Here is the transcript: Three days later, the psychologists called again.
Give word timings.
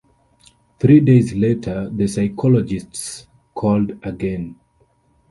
Three 0.79 0.99
days 0.99 1.35
later, 1.35 1.87
the 1.87 2.07
psychologists 2.07 3.27
called 3.53 3.99
again. 4.01 4.55